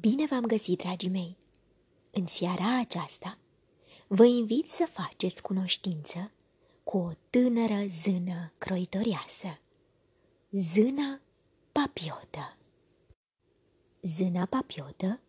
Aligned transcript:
Bine 0.00 0.26
v-am 0.26 0.44
găsit, 0.44 0.78
dragii 0.78 1.08
mei! 1.08 1.36
În 2.10 2.26
seara 2.26 2.78
aceasta 2.78 3.38
vă 4.06 4.24
invit 4.24 4.70
să 4.70 4.88
faceți 4.90 5.42
cunoștință 5.42 6.30
cu 6.84 6.96
o 6.98 7.10
tânără 7.30 7.86
zână 8.02 8.52
croitorioasă, 8.58 9.58
zâna 10.50 11.20
papiotă. 11.72 12.56
Zâna 14.02 14.44
papiotă 14.44 15.20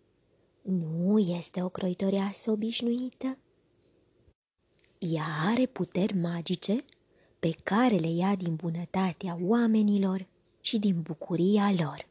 nu 0.61 1.19
este 1.19 1.63
o 1.63 1.69
croitorioasă 1.69 2.51
obișnuită. 2.51 3.37
Ea 4.99 5.25
are 5.45 5.65
puteri 5.65 6.17
magice 6.17 6.85
pe 7.39 7.55
care 7.63 7.95
le 7.95 8.09
ia 8.09 8.35
din 8.35 8.55
bunătatea 8.55 9.37
oamenilor 9.41 10.27
și 10.61 10.79
din 10.79 11.01
bucuria 11.01 11.71
lor. 11.71 12.09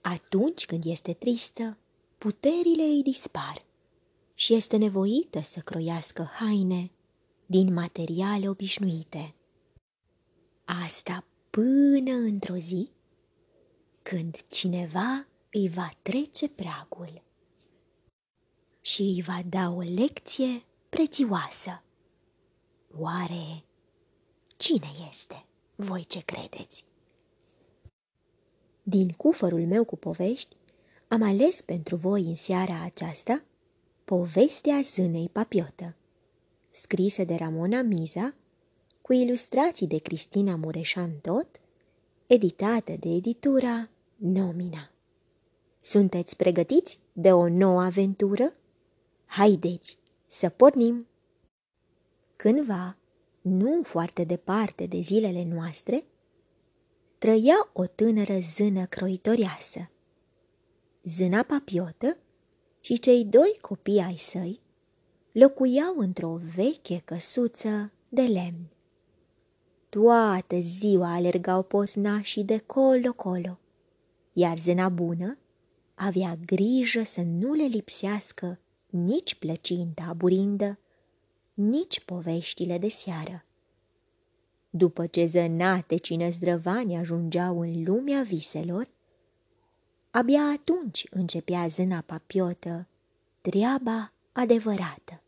Atunci 0.00 0.66
când 0.66 0.84
este 0.84 1.12
tristă, 1.12 1.76
puterile 2.18 2.82
îi 2.82 3.02
dispar 3.02 3.64
și 4.34 4.54
este 4.54 4.76
nevoită 4.76 5.40
să 5.40 5.60
croiască 5.60 6.22
haine 6.22 6.90
din 7.46 7.72
materiale 7.72 8.48
obișnuite. 8.48 9.34
Asta 10.64 11.24
până 11.50 12.12
într-o 12.12 12.56
zi 12.56 12.90
când 14.02 14.42
cineva 14.48 15.26
îi 15.50 15.68
va 15.68 15.90
trece 16.02 16.48
pragul 16.48 17.22
și 18.80 19.02
îi 19.02 19.22
va 19.22 19.42
da 19.46 19.70
o 19.70 19.80
lecție 19.80 20.64
prețioasă. 20.88 21.82
Oare 22.98 23.64
cine 24.56 24.88
este? 25.08 25.44
Voi 25.74 26.04
ce 26.04 26.20
credeți? 26.20 26.84
Din 28.90 29.08
cufărul 29.08 29.66
meu 29.66 29.84
cu 29.84 29.96
povești, 29.96 30.56
am 31.08 31.22
ales 31.22 31.60
pentru 31.60 31.96
voi 31.96 32.22
în 32.22 32.34
seara 32.34 32.82
aceasta 32.84 33.42
povestea 34.04 34.80
zânei 34.82 35.28
papiotă, 35.32 35.96
scrisă 36.70 37.24
de 37.24 37.34
Ramona 37.34 37.82
Miza, 37.82 38.34
cu 39.02 39.12
ilustrații 39.12 39.86
de 39.86 39.98
Cristina 39.98 40.56
Mureșan 40.56 41.10
tot, 41.22 41.46
editată 42.26 42.92
de 43.00 43.08
editura 43.08 43.88
Nomina. 44.16 44.90
Sunteți 45.80 46.36
pregătiți 46.36 46.98
de 47.12 47.32
o 47.32 47.48
nouă 47.48 47.82
aventură? 47.82 48.52
Haideți 49.26 49.98
să 50.26 50.48
pornim! 50.48 51.06
Cândva, 52.36 52.96
nu 53.40 53.82
foarte 53.82 54.24
departe 54.24 54.86
de 54.86 55.00
zilele 55.00 55.44
noastre, 55.44 56.04
trăia 57.20 57.70
o 57.72 57.86
tânără 57.86 58.38
zână 58.54 58.84
croitorioasă. 58.84 59.90
Zâna 61.02 61.42
papiotă 61.42 62.16
și 62.80 62.98
cei 62.98 63.24
doi 63.24 63.56
copii 63.60 64.00
ai 64.00 64.16
săi 64.16 64.60
locuiau 65.32 65.94
într-o 65.96 66.38
veche 66.54 67.02
căsuță 67.04 67.92
de 68.08 68.22
lemn. 68.22 68.70
Toată 69.88 70.58
ziua 70.58 71.14
alergau 71.14 71.62
posnașii 71.62 72.44
de 72.44 72.58
colo-colo, 72.58 73.58
iar 74.32 74.58
zâna 74.58 74.88
bună 74.88 75.38
avea 75.94 76.38
grijă 76.46 77.02
să 77.02 77.20
nu 77.20 77.52
le 77.52 77.64
lipsească 77.64 78.60
nici 78.86 79.34
plăcinta 79.34 80.06
aburindă, 80.08 80.78
nici 81.54 82.00
poveștile 82.00 82.78
de 82.78 82.88
seară. 82.88 83.44
După 84.70 85.06
ce 85.06 85.26
zănatecii 85.26 86.16
năzdrăvani 86.16 86.96
ajungeau 86.96 87.60
în 87.60 87.84
lumea 87.84 88.22
viselor, 88.22 88.88
abia 90.10 90.42
atunci 90.42 91.06
începea 91.10 91.66
zâna 91.66 92.00
papiotă 92.00 92.86
treaba 93.40 94.12
adevărată. 94.32 95.22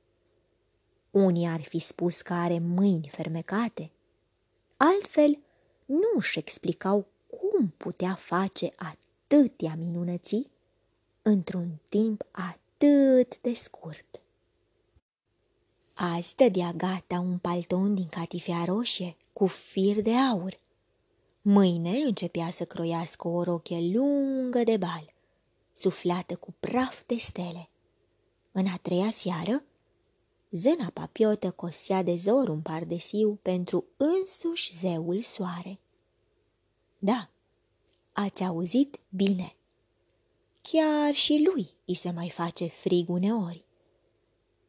Unii 1.11 1.47
ar 1.47 1.61
fi 1.61 1.79
spus 1.79 2.21
că 2.21 2.33
are 2.33 2.59
mâini 2.59 3.09
fermecate, 3.13 3.91
altfel 4.77 5.39
nu 5.85 6.11
își 6.17 6.39
explicau 6.39 7.07
cum 7.27 7.75
putea 7.77 8.15
face 8.15 8.71
atâtea 8.77 9.75
minunății 9.79 10.51
într-un 11.23 11.69
timp 11.89 12.23
atât 12.31 13.41
de 13.41 13.55
scurt. 13.55 14.21
Azi 15.95 16.37
dădea 16.37 16.73
gata 16.73 17.21
un 17.21 17.39
palton 17.39 17.95
din 17.95 18.09
catifea 18.09 18.65
roșie 18.65 19.17
cu 19.33 19.47
fir 19.47 20.01
de 20.01 20.15
aur. 20.15 20.61
Mâine 21.43 21.91
începea 21.91 22.51
să 22.51 22.65
croiască 22.65 23.29
o 23.29 23.43
rochie 23.43 23.93
lungă 23.95 24.63
de 24.65 24.77
bal, 24.77 25.15
suflată 25.73 26.37
cu 26.37 26.55
praf 26.61 27.03
de 27.07 27.17
stele. 27.17 27.69
În 28.53 28.67
a 28.67 28.77
treia 28.83 29.11
seară, 29.11 29.65
zâna 30.51 30.91
papiotă 30.95 31.51
cosea 31.51 32.03
de 32.03 32.15
zor 32.15 32.49
un 32.49 32.61
pardesiu 32.61 33.39
pentru 33.43 33.85
însuși 33.97 34.77
zeul 34.79 35.21
soare. 35.21 35.79
Da, 36.99 37.31
ați 38.13 38.45
auzit 38.45 39.01
bine. 39.09 39.57
Chiar 40.61 41.15
și 41.15 41.49
lui 41.53 41.71
îi 41.85 41.95
se 41.95 42.11
mai 42.11 42.31
face 42.31 42.67
frig 42.67 43.09
uneori. 43.09 43.65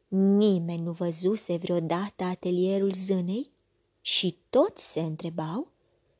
Nimeni 0.08 0.82
nu 0.82 0.92
văzuse 0.92 1.56
vreodată 1.56 2.24
atelierul 2.24 2.92
zânei 2.92 3.50
și 4.06 4.36
toți 4.50 4.92
se 4.92 5.00
întrebau 5.00 5.68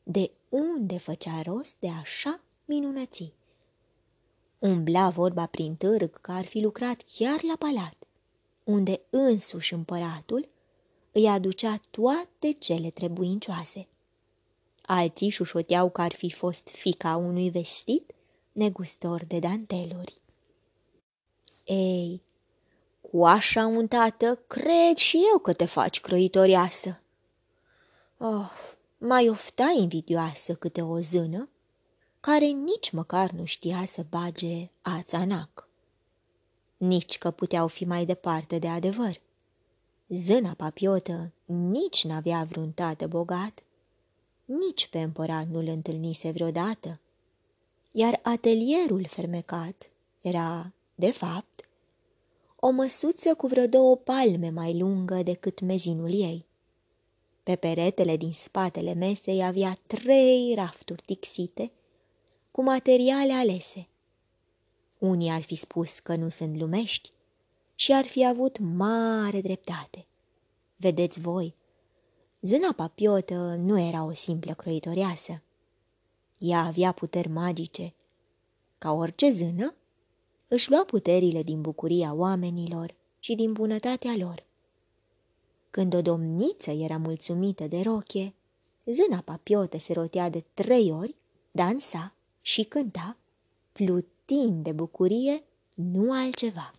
de 0.02 0.30
unde 0.48 0.98
făcea 0.98 1.42
rost 1.42 1.76
de 1.78 1.88
așa 1.88 2.40
minunății. 2.64 3.34
Umbla 4.58 5.08
vorba 5.08 5.46
prin 5.46 5.74
târg 5.74 6.20
că 6.20 6.32
ar 6.32 6.44
fi 6.44 6.60
lucrat 6.60 7.02
chiar 7.14 7.42
la 7.42 7.56
palat, 7.58 7.96
unde 8.64 9.00
însuși 9.10 9.74
împăratul 9.74 10.48
îi 11.12 11.28
aducea 11.28 11.80
toate 11.90 12.52
cele 12.58 12.90
trebuincioase. 12.90 13.88
Alții 14.82 15.30
șușoteau 15.30 15.90
că 15.90 16.00
ar 16.02 16.12
fi 16.12 16.30
fost 16.30 16.68
fica 16.68 17.16
unui 17.16 17.50
vestit 17.50 18.12
negustor 18.52 19.24
de 19.24 19.38
danteluri. 19.38 20.20
Ei, 21.64 22.22
cu 23.00 23.26
așa 23.26 23.66
un 23.66 23.86
tată, 23.86 24.42
cred 24.46 24.96
și 24.96 25.18
eu 25.32 25.38
că 25.38 25.52
te 25.52 25.64
faci 25.64 26.00
croitorioasă. 26.00 26.98
Oh, 28.18 28.50
mai 28.98 29.28
ofta 29.28 29.74
invidioasă 29.78 30.54
câte 30.54 30.82
o 30.82 30.98
zână, 31.00 31.48
care 32.20 32.46
nici 32.46 32.90
măcar 32.90 33.30
nu 33.30 33.44
știa 33.44 33.84
să 33.84 34.04
bage 34.10 34.70
ațanac. 34.82 35.68
Nici 36.76 37.18
că 37.18 37.30
puteau 37.30 37.66
fi 37.66 37.84
mai 37.84 38.04
departe 38.04 38.58
de 38.58 38.68
adevăr. 38.68 39.20
Zâna 40.08 40.54
papiotă 40.54 41.32
nici 41.44 42.04
n-avea 42.04 42.44
vreun 42.44 42.70
tată 42.70 43.06
bogat, 43.06 43.62
nici 44.44 44.88
pe 44.88 45.00
împărat 45.00 45.46
nu-l 45.46 45.66
întâlnise 45.66 46.30
vreodată, 46.30 47.00
iar 47.90 48.20
atelierul 48.22 49.06
fermecat 49.06 49.90
era, 50.20 50.72
de 50.94 51.10
fapt, 51.10 51.68
o 52.56 52.70
măsuță 52.70 53.34
cu 53.34 53.46
vreo 53.46 53.66
două 53.66 53.96
palme 53.96 54.50
mai 54.50 54.78
lungă 54.78 55.22
decât 55.22 55.60
mezinul 55.60 56.12
ei. 56.12 56.46
Pe 57.44 57.56
peretele 57.56 58.16
din 58.16 58.32
spatele 58.32 58.94
mesei 58.94 59.44
avea 59.44 59.78
trei 59.86 60.54
rafturi 60.54 61.02
tixite 61.04 61.72
cu 62.50 62.62
materiale 62.62 63.32
alese. 63.32 63.88
Unii 64.98 65.30
ar 65.30 65.42
fi 65.42 65.54
spus 65.54 65.98
că 65.98 66.16
nu 66.16 66.28
sunt 66.28 66.58
lumești 66.58 67.12
și 67.74 67.92
ar 67.92 68.04
fi 68.04 68.26
avut 68.26 68.58
mare 68.58 69.40
dreptate. 69.40 70.06
Vedeți 70.76 71.20
voi, 71.20 71.54
zâna 72.40 72.72
papiotă 72.72 73.54
nu 73.58 73.80
era 73.80 74.04
o 74.04 74.12
simplă 74.12 74.54
croitoreasă. 74.54 75.42
Ea 76.38 76.60
avea 76.60 76.92
puteri 76.92 77.28
magice. 77.28 77.94
Ca 78.78 78.92
orice 78.92 79.30
zână, 79.30 79.74
își 80.48 80.70
lua 80.70 80.84
puterile 80.84 81.42
din 81.42 81.60
bucuria 81.60 82.14
oamenilor 82.14 82.94
și 83.18 83.34
din 83.34 83.52
bunătatea 83.52 84.14
lor. 84.18 84.44
Când 85.74 85.94
o 85.94 86.02
domniță 86.02 86.70
era 86.70 86.96
mulțumită 86.96 87.66
de 87.66 87.80
rochie, 87.80 88.34
zâna 88.84 89.20
papiotă 89.20 89.78
se 89.78 89.92
rotea 89.92 90.28
de 90.28 90.44
trei 90.54 90.90
ori, 90.92 91.14
dansa 91.50 92.14
și 92.40 92.62
cânta, 92.62 93.16
plutind 93.72 94.64
de 94.64 94.72
bucurie, 94.72 95.42
nu 95.74 96.12
altceva. 96.12 96.74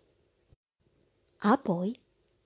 Apoi 1.37 1.99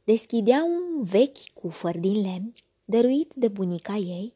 deschidea 0.04 0.64
un 0.64 1.04
vechi 1.04 1.50
cufăr 1.54 1.98
din 1.98 2.22
lemn, 2.22 2.54
dăruit 2.86 3.34
de 3.36 3.48
bunica 3.48 3.96
ei, 3.96 4.34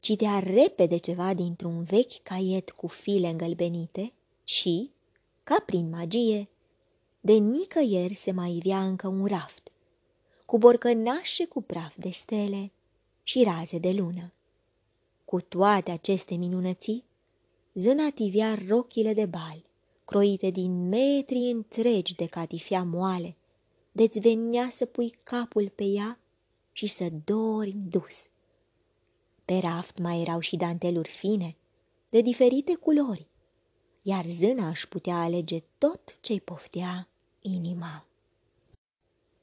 citea 0.00 0.38
repede 0.38 0.96
ceva 0.96 1.34
dintr-un 1.34 1.82
vechi 1.82 2.22
caiet 2.22 2.70
cu 2.70 2.86
file 2.86 3.28
îngălbenite 3.28 4.12
și, 4.44 4.90
ca 5.42 5.62
prin 5.66 5.88
magie, 5.88 6.48
de 7.20 7.32
nicăieri 7.32 8.14
se 8.14 8.30
mai 8.30 8.56
ivea 8.56 8.84
încă 8.84 9.08
un 9.08 9.26
raft, 9.26 9.69
cu 10.50 10.58
borcănașe 10.58 11.46
cu 11.46 11.62
praf 11.62 11.96
de 11.96 12.08
stele 12.10 12.72
și 13.22 13.42
raze 13.42 13.78
de 13.78 13.92
lună. 13.92 14.32
Cu 15.24 15.40
toate 15.40 15.90
aceste 15.90 16.34
minunății, 16.34 17.04
zâna 17.74 18.10
tivea 18.14 18.58
rochile 18.68 19.14
de 19.14 19.26
bal, 19.26 19.62
croite 20.04 20.50
din 20.50 20.88
metri 20.88 21.36
întregi 21.36 22.14
de 22.14 22.26
catifea 22.26 22.82
moale, 22.82 23.36
de-ți 23.92 24.20
venea 24.20 24.68
să 24.70 24.84
pui 24.84 25.14
capul 25.22 25.68
pe 25.68 25.84
ea 25.84 26.18
și 26.72 26.86
să 26.86 27.08
dori 27.24 27.74
dus. 27.76 28.28
Pe 29.44 29.58
raft 29.58 29.98
mai 29.98 30.20
erau 30.20 30.40
și 30.40 30.56
danteluri 30.56 31.08
fine, 31.08 31.56
de 32.08 32.20
diferite 32.20 32.74
culori, 32.74 33.26
iar 34.02 34.24
zâna 34.26 34.68
își 34.68 34.88
putea 34.88 35.16
alege 35.16 35.62
tot 35.78 36.18
ce-i 36.20 36.40
poftea 36.40 37.08
inima. 37.40 38.04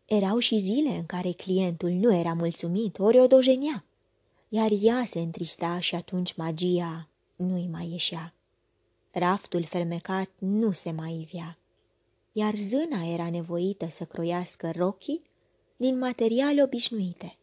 Erau 0.08 0.38
și 0.38 0.58
zile 0.58 0.90
în 0.90 1.06
care 1.06 1.32
clientul 1.32 1.90
nu 1.90 2.14
era 2.14 2.34
mulțumit, 2.34 3.00
ori 3.00 3.20
o 3.20 3.28
dojenia, 3.28 3.86
iar 4.50 4.72
ea 4.82 5.06
se 5.06 5.20
întrista 5.20 5.80
și 5.80 5.96
atunci 5.96 6.36
magia 6.36 7.10
nu-i 7.36 7.68
mai 7.72 7.90
ieșea. 7.92 8.34
Raftul 9.12 9.64
fermecat 9.64 10.30
nu 10.40 10.72
se 10.72 10.92
mai 10.92 11.28
ivea, 11.30 11.58
iar 12.32 12.56
zâna 12.56 13.04
era 13.04 13.30
nevoită 13.30 13.88
să 13.90 14.06
croiască 14.06 14.72
rochii 14.76 15.22
din 15.78 15.98
materiale 15.98 16.64
obișnuite. 16.64 17.38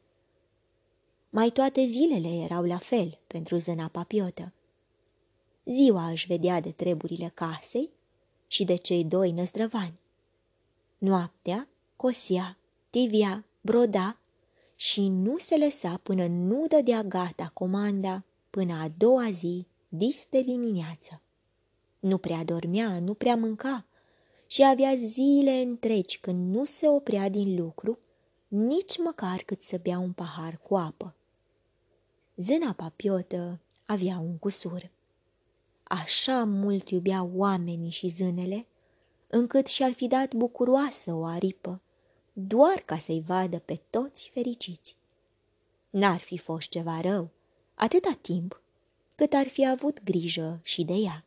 Mai 1.31 1.51
toate 1.51 1.85
zilele 1.85 2.29
erau 2.29 2.65
la 2.65 2.79
fel 2.79 3.19
pentru 3.27 3.57
zâna 3.57 3.89
papiotă. 3.89 4.53
Ziua 5.65 6.09
își 6.09 6.27
vedea 6.27 6.61
de 6.61 6.71
treburile 6.71 7.31
casei 7.35 7.91
și 8.47 8.65
de 8.65 8.75
cei 8.75 9.05
doi 9.05 9.33
năzdrăvani. 9.33 9.99
Noaptea 10.99 11.69
cosea, 12.05 12.59
tivia, 12.91 13.45
broda 13.61 14.19
și 14.75 15.09
nu 15.09 15.39
se 15.39 15.57
lăsa 15.57 16.01
până 16.03 16.27
nu 16.27 16.67
dădea 16.67 17.03
gata 17.03 17.51
comanda 17.55 18.25
până 18.51 18.75
a 18.75 18.89
doua 18.99 19.31
zi, 19.31 19.67
dis 19.89 20.27
de 20.31 20.43
dimineață. 20.43 21.21
Nu 22.01 22.19
prea 22.19 22.45
dormea, 22.45 22.99
nu 22.99 23.15
prea 23.15 23.37
mânca 23.37 23.87
și 24.47 24.65
avea 24.65 24.95
zile 24.95 25.51
întregi 25.51 26.19
când 26.19 26.55
nu 26.55 26.65
se 26.65 26.89
oprea 26.89 27.29
din 27.29 27.57
lucru, 27.61 27.99
nici 28.49 28.99
măcar 28.99 29.43
cât 29.47 29.63
să 29.63 29.79
bea 29.83 29.99
un 29.99 30.13
pahar 30.13 30.59
cu 30.63 30.77
apă. 30.77 31.15
Zâna 32.37 32.73
papiotă 32.73 33.61
avea 33.87 34.19
un 34.19 34.39
cusur. 34.39 34.91
Așa 35.83 36.45
mult 36.45 36.91
iubea 36.91 37.29
oamenii 37.35 37.91
și 37.91 38.09
zânele, 38.09 38.67
încât 39.29 39.67
și-ar 39.67 39.93
fi 39.93 40.07
dat 40.07 40.35
bucuroasă 40.35 41.13
o 41.13 41.25
aripă, 41.25 41.79
doar 42.37 42.83
ca 42.85 42.99
să-i 42.99 43.23
vadă 43.27 43.59
pe 43.59 43.81
toți 43.91 44.31
fericiți. 44.33 44.97
N-ar 45.91 46.19
fi 46.19 46.39
fost 46.39 46.69
ceva 46.69 47.01
rău, 47.01 47.31
atâta 47.75 48.19
timp 48.21 48.63
cât 49.15 49.33
ar 49.33 49.49
fi 49.49 49.67
avut 49.67 50.03
grijă 50.03 50.61
și 50.63 50.85
de 50.85 50.93
ea. 50.93 51.25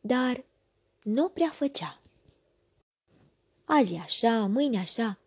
Dar 0.00 0.44
nu 1.02 1.28
prea 1.28 1.50
făcea. 1.52 2.00
Azi 3.64 3.94
așa, 3.94 4.46
mâine 4.46 4.78
așa, 4.78 5.18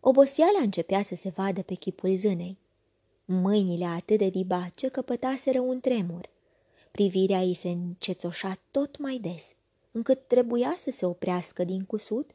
oboseala 0.00 0.58
începea 0.60 1.02
să 1.02 1.14
se 1.14 1.28
vadă 1.28 1.62
pe 1.62 1.74
chipul 1.74 2.14
zânei. 2.14 2.58
Mâinile 3.24 3.84
atât 3.84 4.18
de 4.18 4.28
dibace 4.28 4.88
că 4.88 5.02
pătaseră 5.02 5.60
un 5.60 5.80
tremur. 5.80 6.30
Privirea 6.90 7.40
ei 7.40 7.54
se 7.54 7.68
încețoșa 7.68 8.52
tot 8.70 8.98
mai 8.98 9.18
des, 9.18 9.52
încât 9.92 10.26
trebuia 10.26 10.74
să 10.76 10.90
se 10.90 11.06
oprească 11.06 11.64
din 11.64 11.84
cusut 11.84 12.30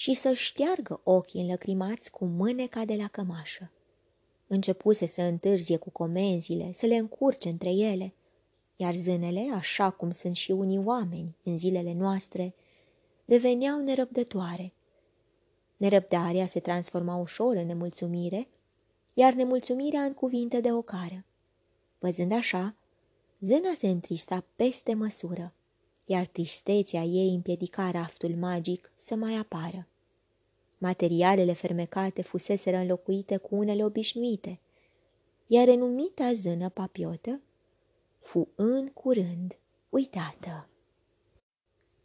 și 0.00 0.14
să 0.14 0.32
șteargă 0.32 1.00
ochii 1.04 1.40
înlăcrimați 1.40 2.10
cu 2.10 2.24
mâneca 2.24 2.84
de 2.84 2.94
la 2.94 3.08
cămașă. 3.08 3.70
Începuse 4.46 5.06
să 5.06 5.22
întârzie 5.22 5.76
cu 5.76 5.90
comenzile, 5.90 6.72
să 6.72 6.86
le 6.86 6.96
încurce 6.96 7.48
între 7.48 7.70
ele, 7.70 8.14
iar 8.76 8.94
zânele, 8.94 9.50
așa 9.54 9.90
cum 9.90 10.10
sunt 10.10 10.36
și 10.36 10.50
unii 10.50 10.78
oameni 10.84 11.36
în 11.42 11.58
zilele 11.58 11.92
noastre, 11.92 12.54
deveneau 13.24 13.80
nerăbdătoare. 13.80 14.72
Nerăbdarea 15.76 16.46
se 16.46 16.60
transforma 16.60 17.16
ușor 17.16 17.56
în 17.56 17.66
nemulțumire, 17.66 18.48
iar 19.14 19.32
nemulțumirea 19.32 20.00
în 20.02 20.14
cuvinte 20.14 20.60
de 20.60 20.72
ocară. 20.72 21.24
Văzând 21.98 22.32
așa, 22.32 22.74
zâna 23.40 23.72
se 23.74 23.88
întrista 23.88 24.44
peste 24.56 24.94
măsură, 24.94 25.52
iar 26.04 26.26
tristețea 26.26 27.02
ei 27.02 27.34
împiedica 27.34 27.90
raftul 27.90 28.36
magic 28.36 28.92
să 28.94 29.14
mai 29.14 29.34
apară. 29.34 29.84
Materialele 30.82 31.52
fermecate 31.52 32.22
fuseseră 32.22 32.76
înlocuite 32.76 33.36
cu 33.36 33.54
unele 33.54 33.84
obișnuite, 33.84 34.60
iar 35.46 35.64
renumita 35.64 36.32
zână 36.32 36.68
papiotă 36.68 37.40
fu 38.20 38.48
în 38.54 38.88
curând 38.88 39.58
uitată. 39.88 40.68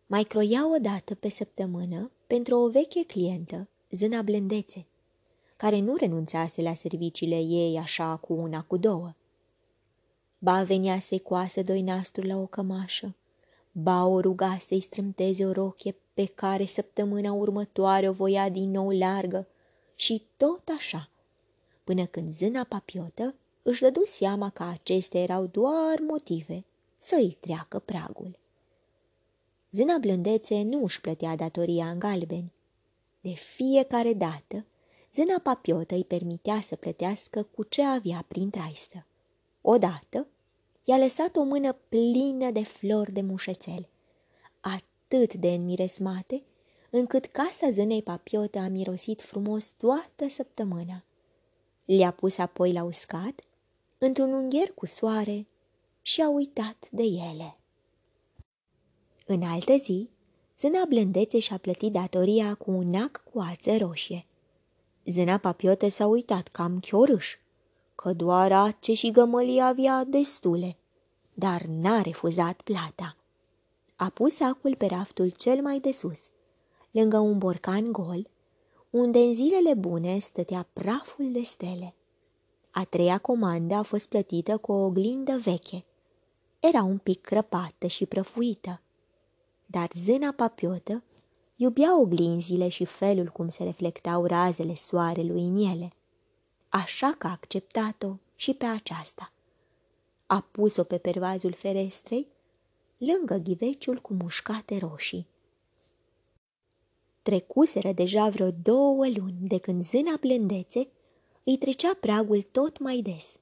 Mai 0.07 0.24
croia 0.24 0.69
o 0.74 0.77
dată 0.77 1.16
pe 1.16 1.30
săptămână 1.30 2.12
pentru 2.27 2.56
o 2.56 2.69
veche 2.69 3.04
clientă, 3.06 3.68
zâna 3.92 4.22
Blendețe, 4.22 4.86
care 5.57 5.80
nu 5.80 5.95
renunțase 5.95 6.62
la 6.62 6.74
serviciile 6.74 7.39
ei 7.39 7.78
așa 7.78 8.16
cu 8.16 8.33
una 8.33 8.63
cu 8.63 8.78
două. 8.78 9.16
Ba 10.38 10.63
venea 10.63 11.00
să-i 11.00 11.19
coasă 11.19 11.62
doi 11.62 11.81
nasturi 11.81 12.28
la 12.28 12.36
o 12.36 12.45
cămașă, 12.45 13.16
ba 13.77 14.06
o 14.06 14.19
ruga 14.19 14.57
să-i 14.60 14.80
strâmteze 14.80 15.45
o 15.45 15.51
rochie 15.51 15.95
pe 16.13 16.25
care 16.25 16.66
săptămâna 16.66 17.33
următoare 17.33 18.10
o 18.10 18.12
voia 18.12 18.50
din 18.50 18.72
nou 18.72 18.89
largă 18.89 19.48
și 19.95 20.24
tot 20.38 20.62
așa, 20.77 21.10
până 21.83 22.06
când 22.06 22.33
zâna 22.33 22.63
papiotă 22.63 23.36
își 23.62 23.81
dădu 23.81 24.01
seama 24.04 24.50
că 24.50 24.63
acestea 24.63 25.22
erau 25.22 25.45
doar 25.45 26.00
motive 26.07 26.66
să 26.98 27.16
îi 27.16 27.38
treacă 27.39 27.80
pragul. 27.80 28.39
Zâna 29.72 29.98
blândețe 29.98 30.62
nu 30.62 30.83
își 30.83 31.01
plătea 31.01 31.36
datoria 31.36 31.89
în 31.89 32.00
galbeni. 32.00 32.54
De 33.21 33.30
fiecare 33.30 34.13
dată, 34.13 34.66
zâna 35.13 35.39
papiotă 35.44 35.95
îi 35.95 36.04
permitea 36.04 36.62
să 36.62 36.75
plătească 36.75 37.44
cu 37.44 37.63
ce 37.63 37.83
avea 37.83 38.25
prin 38.28 38.50
traistă. 38.50 39.06
Odată, 39.62 40.28
i-a 40.87 40.97
lăsat 40.97 41.35
o 41.35 41.43
mână 41.43 41.73
plină 41.89 42.51
de 42.51 42.63
flori 42.63 43.11
de 43.11 43.21
mușețel, 43.21 43.89
atât 44.59 45.33
de 45.33 45.47
înmiresmate, 45.47 46.43
încât 46.89 47.25
casa 47.25 47.69
zânei 47.69 48.03
papiotă 48.03 48.59
a 48.59 48.67
mirosit 48.67 49.21
frumos 49.21 49.71
toată 49.71 50.27
săptămâna. 50.27 51.03
Le-a 51.85 52.11
pus 52.11 52.37
apoi 52.37 52.73
la 52.73 52.83
uscat, 52.83 53.42
într-un 53.97 54.33
ungher 54.33 54.71
cu 54.75 54.85
soare, 54.85 55.47
și 56.01 56.21
a 56.21 56.30
uitat 56.30 56.87
de 56.92 57.04
ele. 57.04 57.57
În 59.25 59.42
altă 59.44 59.75
zi, 59.75 60.09
zâna 60.59 60.85
blândețe 60.85 61.39
și-a 61.39 61.57
plătit 61.57 61.92
datoria 61.92 62.54
cu 62.54 62.71
un 62.71 62.89
nac 62.89 63.23
cu 63.31 63.39
ață 63.39 63.77
roșie. 63.77 64.25
Zâna 65.06 65.37
papiotă 65.37 65.87
s-a 65.87 66.06
uitat 66.06 66.47
cam 66.47 66.80
chiorâș, 66.80 67.35
că 67.95 68.14
doar 68.14 68.52
ace 68.52 68.94
și 68.94 69.11
gămălii 69.11 69.61
avea 69.61 70.04
destule, 70.04 70.78
dar 71.33 71.61
n-a 71.61 72.02
refuzat 72.02 72.61
plata. 72.61 73.18
A 73.95 74.09
pus 74.09 74.35
sacul 74.35 74.75
pe 74.75 74.85
raftul 74.85 75.30
cel 75.30 75.61
mai 75.61 75.80
de 75.80 75.92
sus, 75.92 76.30
lângă 76.92 77.18
un 77.18 77.37
borcan 77.37 77.92
gol, 77.92 78.28
unde 78.90 79.19
în 79.19 79.33
zilele 79.33 79.73
bune 79.73 80.18
stătea 80.18 80.68
praful 80.73 81.31
de 81.31 81.42
stele. 81.42 81.95
A 82.71 82.83
treia 82.83 83.18
comandă 83.18 83.73
a 83.73 83.81
fost 83.81 84.07
plătită 84.07 84.57
cu 84.57 84.71
o 84.71 84.85
oglindă 84.85 85.37
veche. 85.37 85.85
Era 86.59 86.83
un 86.83 86.97
pic 86.97 87.21
crăpată 87.21 87.87
și 87.87 88.06
prăfuită, 88.06 88.81
dar 89.66 89.90
zâna 89.94 90.31
papiotă 90.31 91.04
iubea 91.56 91.99
oglinzile 91.99 92.68
și 92.68 92.85
felul 92.85 93.28
cum 93.28 93.47
se 93.47 93.64
reflectau 93.64 94.25
razele 94.25 94.75
soarelui 94.75 95.44
în 95.44 95.56
ele. 95.57 95.90
Așa 96.69 97.16
că 97.18 97.28
a 97.28 97.31
acceptat-o 97.31 98.16
și 98.36 98.54
pe 98.54 98.66
aceasta. 98.66 99.31
A 100.26 100.42
pus-o 100.52 100.84
pe 100.84 100.98
pervazul 100.98 101.54
ferestrei, 101.54 102.28
lângă 102.98 103.36
ghiveciul 103.36 103.98
cu 103.98 104.14
mușcate 104.14 104.78
roșii. 104.78 105.28
Trecuseră 107.22 107.92
deja 107.92 108.30
vreo 108.30 108.50
două 108.64 109.07
luni 109.07 109.38
de 109.40 109.57
când 109.57 109.84
zâna 109.84 110.16
blândețe 110.19 110.88
îi 111.44 111.57
trecea 111.57 111.98
pragul 112.00 112.42
tot 112.42 112.80
mai 112.80 113.02
des 113.02 113.38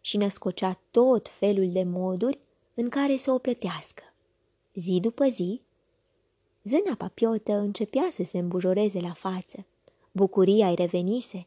și 0.00 0.16
născocea 0.16 0.80
tot 0.90 1.28
felul 1.28 1.70
de 1.70 1.82
moduri 1.82 2.38
în 2.74 2.88
care 2.88 3.16
să 3.16 3.30
o 3.32 3.38
plătească. 3.38 4.02
Zi 4.74 5.00
după 5.00 5.28
zi, 5.28 5.60
zâna 6.64 6.94
papiotă 6.94 7.52
începea 7.52 8.08
să 8.10 8.24
se 8.24 8.38
îmbujoreze 8.38 9.00
la 9.00 9.12
față, 9.12 9.66
bucuria 10.12 10.68
îi 10.68 10.74
revenise, 10.74 11.46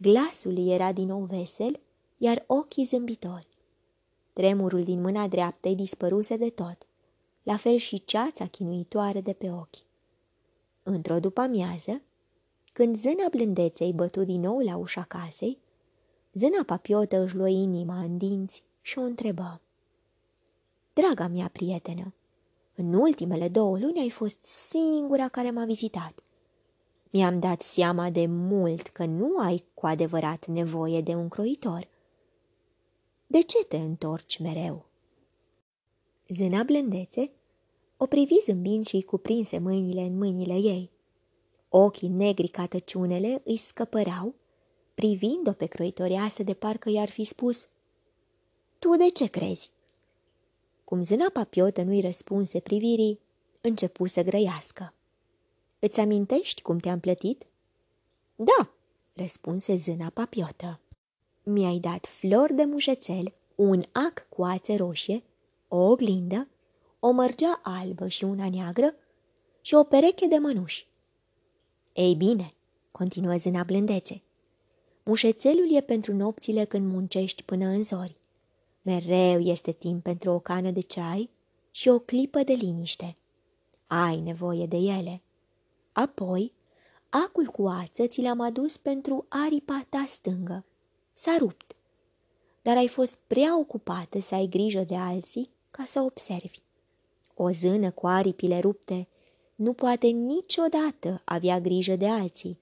glasul 0.00 0.68
era 0.68 0.92
din 0.92 1.06
nou 1.06 1.20
vesel, 1.20 1.80
iar 2.16 2.44
ochii 2.46 2.84
zâmbitori. 2.84 3.48
Tremurul 4.32 4.84
din 4.84 5.00
mâna 5.00 5.28
dreaptă 5.28 5.68
îi 5.68 5.74
dispăruse 5.74 6.36
de 6.36 6.50
tot, 6.50 6.86
la 7.42 7.56
fel 7.56 7.76
și 7.76 8.04
ceața 8.04 8.46
chinuitoare 8.46 9.20
de 9.20 9.32
pe 9.32 9.50
ochi. 9.50 9.86
Într-o 10.82 11.20
după-amiază, 11.20 12.02
când 12.72 12.96
zâna 12.96 13.28
blândeței 13.30 13.92
bătu 13.92 14.24
din 14.24 14.40
nou 14.40 14.58
la 14.58 14.76
ușa 14.76 15.02
casei, 15.02 15.58
zâna 16.32 16.62
papiotă 16.66 17.22
își 17.22 17.36
luă 17.36 17.48
inima 17.48 17.98
în 17.98 18.16
dinți 18.16 18.64
și 18.80 18.98
o 18.98 19.02
întrebă. 19.02 19.60
Draga 20.92 21.26
mea 21.26 21.48
prietenă, 21.48 22.14
În 22.74 22.94
ultimele 22.94 23.48
două 23.48 23.78
luni 23.78 24.00
ai 24.00 24.10
fost 24.10 24.44
singura 24.44 25.28
care 25.28 25.50
m-a 25.50 25.64
vizitat. 25.64 26.22
Mi-am 27.10 27.38
dat 27.38 27.60
seama 27.60 28.10
de 28.10 28.26
mult 28.26 28.86
că 28.88 29.04
nu 29.04 29.38
ai 29.38 29.64
cu 29.74 29.86
adevărat 29.86 30.46
nevoie 30.46 31.00
de 31.00 31.14
un 31.14 31.28
croitor. 31.28 31.88
De 33.26 33.42
ce 33.42 33.64
te 33.64 33.76
întorci 33.76 34.38
mereu? 34.38 34.86
Zâna 36.28 36.62
blândețe 36.62 37.30
o 37.96 38.06
privi 38.06 38.34
zâmbind 38.44 38.86
și 38.86 39.00
cuprinse 39.00 39.58
mâinile 39.58 40.00
în 40.00 40.18
mâinile 40.18 40.54
ei. 40.54 40.90
Ochii 41.68 42.08
negri 42.08 42.48
ca 42.48 42.66
tăciunele 42.66 43.40
îi 43.44 43.56
scăpărau, 43.56 44.34
privind-o 44.94 45.52
pe 45.52 45.66
croitoreasă 45.66 46.42
de 46.42 46.54
parcă 46.54 46.90
i-ar 46.90 47.10
fi 47.10 47.24
spus 47.24 47.68
Tu 48.78 48.96
de 48.96 49.10
ce 49.10 49.26
crezi? 49.26 49.70
Cum 50.84 51.02
zâna 51.02 51.30
papiotă 51.32 51.82
nu-i 51.82 52.00
răspunse 52.00 52.60
privirii, 52.60 53.20
începu 53.62 54.06
să 54.06 54.22
grăiască. 54.22 54.92
Îți 55.78 56.00
amintești 56.00 56.62
cum 56.62 56.78
te-am 56.78 57.00
plătit? 57.00 57.46
Da, 58.34 58.70
răspunse 59.14 59.76
zâna 59.76 60.10
papiotă. 60.10 60.80
Mi-ai 61.42 61.78
dat 61.78 62.06
flori 62.06 62.54
de 62.54 62.64
mușețel, 62.64 63.32
un 63.54 63.82
ac 63.92 64.26
cu 64.28 64.44
ațe 64.44 64.74
roșie, 64.74 65.22
o 65.68 65.76
oglindă, 65.76 66.48
o 67.00 67.10
mărgea 67.10 67.60
albă 67.62 68.08
și 68.08 68.24
una 68.24 68.48
neagră 68.48 68.94
și 69.60 69.74
o 69.74 69.84
pereche 69.84 70.26
de 70.26 70.36
mănuși. 70.36 70.86
Ei 71.92 72.14
bine, 72.14 72.54
continuă 72.90 73.36
zâna 73.36 73.62
blândețe, 73.62 74.22
mușețelul 75.04 75.76
e 75.76 75.80
pentru 75.80 76.14
nopțile 76.14 76.64
când 76.64 76.92
muncești 76.92 77.42
până 77.42 77.66
în 77.66 77.82
zori. 77.82 78.16
Mereu 78.82 79.40
este 79.40 79.72
timp 79.72 80.02
pentru 80.02 80.30
o 80.30 80.38
cană 80.38 80.70
de 80.70 80.80
ceai 80.80 81.30
și 81.70 81.88
o 81.88 81.98
clipă 81.98 82.42
de 82.42 82.52
liniște. 82.52 83.16
Ai 83.86 84.20
nevoie 84.20 84.66
de 84.66 84.76
ele. 84.76 85.22
Apoi, 85.98 86.52
acul 87.08 87.46
cu 87.46 87.66
ață 87.66 88.06
ți 88.06 88.20
l-am 88.20 88.40
adus 88.40 88.76
pentru 88.76 89.26
aripa 89.28 89.86
ta 89.88 90.04
stângă. 90.06 90.64
S-a 91.12 91.36
rupt, 91.38 91.76
dar 92.62 92.76
ai 92.76 92.88
fost 92.88 93.18
prea 93.26 93.58
ocupată 93.58 94.20
să 94.20 94.34
ai 94.34 94.46
grijă 94.46 94.80
de 94.80 94.96
alții 94.96 95.50
ca 95.70 95.84
să 95.84 96.00
observi. 96.00 96.58
O 97.34 97.50
zână 97.50 97.90
cu 97.90 98.06
aripile 98.06 98.58
rupte 98.58 99.08
nu 99.54 99.72
poate 99.72 100.06
niciodată 100.06 101.22
avea 101.24 101.60
grijă 101.60 101.96
de 101.96 102.06
alții. 102.06 102.60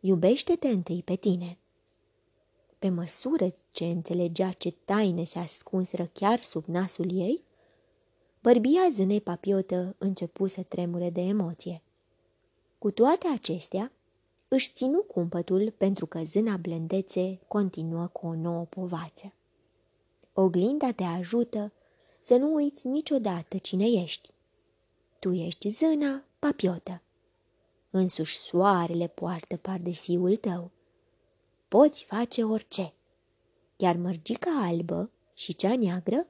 Iubește-te 0.00 0.68
întâi 0.68 1.02
pe 1.02 1.16
tine. 1.16 1.58
Pe 2.78 2.88
măsură 2.88 3.46
ce 3.70 3.84
înțelegea 3.84 4.50
ce 4.50 4.70
taine 4.70 5.24
se 5.24 5.38
ascunseră 5.38 6.10
chiar 6.12 6.40
sub 6.40 6.64
nasul 6.64 7.10
ei, 7.12 7.44
bărbia 8.42 8.88
zânei 8.92 9.20
papiotă 9.20 9.94
începu 9.98 10.46
să 10.46 10.62
tremure 10.62 11.10
de 11.10 11.20
emoție. 11.20 11.82
Cu 12.80 12.90
toate 12.90 13.26
acestea, 13.26 13.92
își 14.48 14.72
ținu 14.72 15.02
cumpătul 15.02 15.74
pentru 15.76 16.06
că 16.06 16.22
zâna 16.24 16.56
blândețe 16.56 17.40
continuă 17.48 18.06
cu 18.06 18.26
o 18.26 18.34
nouă 18.34 18.64
povață. 18.64 19.32
Oglinda 20.32 20.92
te 20.92 21.02
ajută 21.02 21.72
să 22.18 22.36
nu 22.36 22.54
uiți 22.54 22.86
niciodată 22.86 23.58
cine 23.58 23.86
ești. 23.86 24.28
Tu 25.18 25.32
ești 25.32 25.68
zâna 25.68 26.24
papiotă. 26.38 27.02
Însuși 27.90 28.36
soarele 28.38 29.06
poartă 29.06 29.56
pardesiul 29.56 30.36
tău. 30.36 30.70
Poți 31.68 32.04
face 32.04 32.44
orice. 32.44 32.92
Iar 33.76 33.96
mărgica 33.96 34.50
albă 34.62 35.10
și 35.34 35.54
cea 35.54 35.76
neagră 35.76 36.26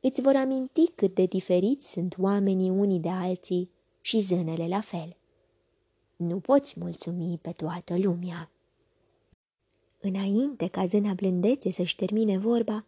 îți 0.00 0.20
vor 0.20 0.36
aminti 0.36 0.86
cât 0.86 1.14
de 1.14 1.24
diferiți 1.24 1.90
sunt 1.90 2.14
oamenii 2.18 2.70
unii 2.70 3.00
de 3.00 3.10
alții 3.10 3.70
și 4.00 4.20
zânele 4.20 4.68
la 4.68 4.80
fel. 4.80 5.16
Nu 6.26 6.38
poți 6.38 6.74
mulțumi 6.80 7.38
pe 7.42 7.50
toată 7.50 7.98
lumea. 7.98 8.50
Înainte 10.00 10.68
ca 10.68 10.86
zâna 10.86 11.12
blândețe 11.12 11.70
să-și 11.70 11.96
termine 11.96 12.38
vorba, 12.38 12.84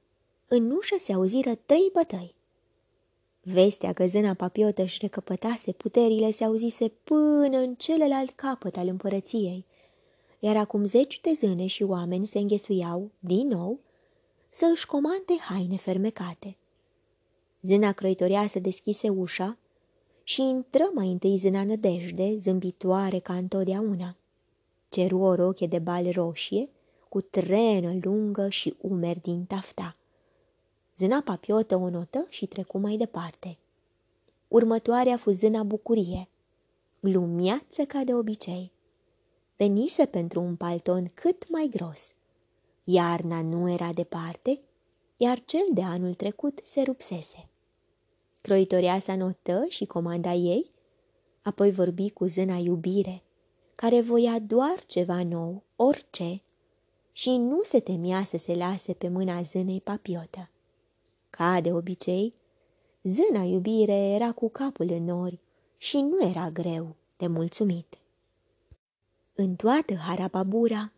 în 0.49 0.71
ușă 0.71 0.97
se 0.99 1.13
auziră 1.13 1.55
trei 1.55 1.91
bătăi. 1.93 2.35
Vestea 3.43 3.93
că 3.93 4.07
zâna 4.07 4.35
papiotă 4.35 4.83
își 4.83 4.99
recăpătase 5.01 5.73
puterile 5.73 6.31
se 6.31 6.45
auzise 6.45 6.89
până 6.89 7.59
în 7.59 7.75
celălalt 7.75 8.31
capăt 8.31 8.77
al 8.77 8.89
împărăției, 8.89 9.65
iar 10.39 10.57
acum 10.57 10.87
zeci 10.87 11.21
de 11.21 11.33
zâne 11.33 11.67
și 11.67 11.83
oameni 11.83 12.27
se 12.27 12.39
înghesuiau, 12.39 13.11
din 13.19 13.47
nou, 13.47 13.79
să 14.51 14.71
își 14.73 14.87
comande 14.87 15.37
haine 15.39 15.77
fermecate. 15.77 16.57
Zâna 17.63 17.93
croitoreasă 17.93 18.59
deschise 18.59 19.09
ușa 19.09 19.59
și 20.25 20.43
intră 20.43 20.91
mai 20.95 21.11
întâi 21.11 21.37
zâna 21.37 21.65
nădejde, 21.65 22.37
zâmbitoare 22.39 23.19
ca 23.19 23.37
întotdeauna. 23.37 24.17
Ceru 24.89 25.19
o 25.19 25.35
roche 25.35 25.67
de 25.67 25.79
bal 25.79 26.11
roșie, 26.11 26.69
cu 27.09 27.21
trenă 27.21 27.99
lungă 28.03 28.49
și 28.49 28.77
umeri 28.81 29.21
din 29.21 29.45
tafta. 29.45 29.97
Zâna 30.97 31.21
papiotă 31.21 31.77
o 31.77 31.89
notă 31.89 32.27
și 32.29 32.47
trecu 32.47 32.79
mai 32.79 32.97
departe. 32.97 33.59
Următoarea 34.49 35.17
fu 35.17 35.31
zâna 35.31 35.63
bucurie, 35.63 36.29
glumiață 37.01 37.85
ca 37.85 38.05
de 38.05 38.15
obicei. 38.15 38.73
Venise 39.57 40.07
pentru 40.07 40.41
un 40.41 40.57
palton 40.57 41.07
cât 41.15 41.51
mai 41.51 41.69
gros. 41.71 42.15
Iarna 42.85 43.43
nu 43.43 43.71
era 43.71 43.93
departe, 43.93 44.61
iar 45.17 45.45
cel 45.45 45.67
de 45.73 45.83
anul 45.83 46.15
trecut 46.15 46.61
se 46.63 46.83
rupsese. 46.83 47.49
Croitoria 48.45 48.99
sa 48.99 49.17
notă 49.17 49.65
și 49.69 49.85
comanda 49.85 50.33
ei, 50.33 50.71
apoi 51.43 51.73
vorbi 51.73 52.11
cu 52.11 52.25
zâna 52.25 52.57
iubire, 52.57 53.23
care 53.75 54.01
voia 54.01 54.39
doar 54.39 54.85
ceva 54.87 55.23
nou, 55.23 55.63
orice, 55.77 56.43
și 57.13 57.37
nu 57.37 57.63
se 57.63 57.81
temea 57.81 58.25
să 58.25 58.37
se 58.37 58.55
lase 58.55 58.93
pe 58.93 59.09
mâna 59.09 59.43
zânei 59.43 59.81
papiotă. 59.81 60.51
Ca 61.31 61.61
de 61.61 61.73
obicei, 61.73 62.35
zâna 63.03 63.43
iubire 63.43 63.97
era 63.97 64.33
cu 64.33 64.49
capul 64.49 64.91
în 64.91 65.05
nori 65.05 65.39
și 65.77 66.01
nu 66.01 66.29
era 66.29 66.51
greu 66.51 66.97
de 67.17 67.27
mulțumit. 67.27 67.99
În 69.35 69.55
toată 69.55 69.95
harababura, 69.95 70.93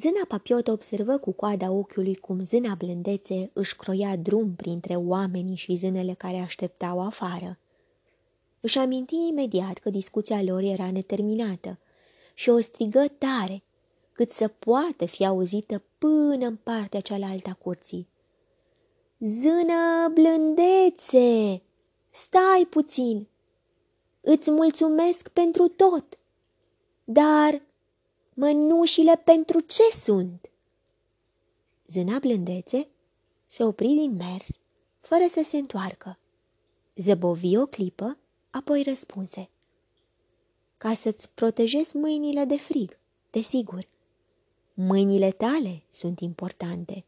zâna 0.00 0.24
papiotă 0.28 0.72
observă 0.72 1.18
cu 1.18 1.32
coada 1.32 1.70
ochiului 1.70 2.14
cum 2.14 2.44
zâna 2.44 2.74
blândețe 2.74 3.50
își 3.52 3.76
croia 3.76 4.16
drum 4.16 4.54
printre 4.54 4.96
oamenii 4.96 5.56
și 5.56 5.74
zânele 5.74 6.14
care 6.14 6.38
așteptau 6.38 7.00
afară. 7.00 7.58
Își 8.60 8.78
aminti 8.78 9.14
imediat 9.28 9.78
că 9.78 9.90
discuția 9.90 10.42
lor 10.42 10.62
era 10.62 10.90
neterminată 10.90 11.78
și 12.34 12.48
o 12.48 12.60
strigă 12.60 13.04
tare, 13.18 13.62
cât 14.12 14.30
să 14.30 14.48
poată 14.48 15.04
fi 15.04 15.26
auzită 15.26 15.82
până 15.98 16.46
în 16.46 16.56
partea 16.56 17.00
cealaltă 17.00 17.48
a 17.50 17.54
curții. 17.54 18.08
Zână 19.18 20.08
blândețe, 20.14 21.62
stai 22.10 22.66
puțin, 22.70 23.28
îți 24.20 24.50
mulțumesc 24.50 25.28
pentru 25.28 25.68
tot, 25.68 26.18
dar 27.04 27.62
mănușile 28.34 29.16
pentru 29.24 29.60
ce 29.60 29.82
sunt? 30.02 30.50
Zâna 31.86 32.18
blândețe 32.18 32.88
se 33.46 33.64
opri 33.64 33.86
din 33.86 34.12
mers, 34.12 34.48
fără 35.00 35.24
să 35.28 35.42
se 35.44 35.56
întoarcă. 35.56 36.18
Zăbovi 36.96 37.56
o 37.56 37.64
clipă, 37.64 38.18
apoi 38.50 38.82
răspunse. 38.82 39.50
Ca 40.76 40.94
să-ți 40.94 41.32
protejezi 41.32 41.96
mâinile 41.96 42.44
de 42.44 42.56
frig, 42.56 42.98
desigur. 43.30 43.88
Mâinile 44.74 45.30
tale 45.30 45.82
sunt 45.90 46.20
importante. 46.20 47.04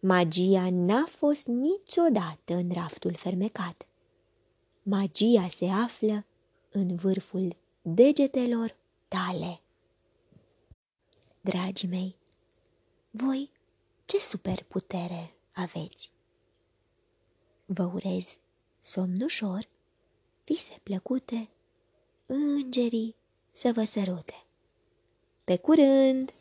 Magia 0.00 0.70
n-a 0.70 1.04
fost 1.06 1.46
niciodată 1.46 2.54
în 2.54 2.70
raftul 2.72 3.14
fermecat. 3.14 3.86
Magia 4.82 5.48
se 5.48 5.66
află 5.66 6.26
în 6.70 6.94
vârful 6.94 7.56
degetelor 7.82 8.76
tale. 9.08 9.60
Dragii 11.42 11.88
mei, 11.88 12.16
voi 13.10 13.50
ce 14.04 14.18
superputere 14.18 15.34
aveți? 15.52 16.10
Vă 17.66 17.84
urez 17.84 18.38
somn 18.80 19.20
ușor, 19.22 19.68
vise 20.44 20.80
plăcute, 20.82 21.48
îngerii 22.26 23.14
să 23.50 23.72
vă 23.72 23.84
sărute. 23.84 24.44
Pe 25.44 25.56
curând! 25.56 26.34